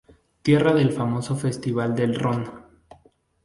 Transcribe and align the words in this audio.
Tierra 0.41 0.73
del 0.73 0.91
famoso 0.91 1.35
Festival 1.35 1.93
del 1.93 2.15
Ron. 2.15 2.49